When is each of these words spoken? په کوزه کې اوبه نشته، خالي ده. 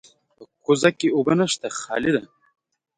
په 0.37 0.43
کوزه 0.63 0.89
کې 0.99 1.07
اوبه 1.15 1.33
نشته، 1.41 1.67
خالي 1.79 2.11
ده. 2.15 2.23